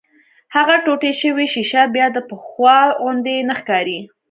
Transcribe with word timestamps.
هغه 0.55 0.75
ټوټې 0.83 1.11
شوې 1.21 1.45
ښيښه 1.53 1.81
بيا 1.95 2.07
د 2.13 2.17
پخوا 2.29 2.77
غوندې 2.99 3.35
نه 3.47 3.53
ښکاري. 3.59 3.99